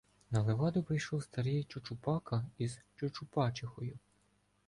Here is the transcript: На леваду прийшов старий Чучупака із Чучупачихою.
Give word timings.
На 0.31 0.41
леваду 0.43 0.83
прийшов 0.83 1.23
старий 1.23 1.63
Чучупака 1.63 2.45
із 2.57 2.79
Чучупачихою. 2.95 3.97